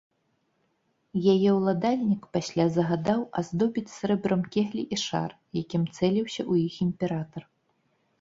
[1.33, 5.29] Яе ўладальнік пасля загадаў аздобіць срэбрам кеглі і шар,
[5.61, 7.43] якім цэліўся ў іх імператар.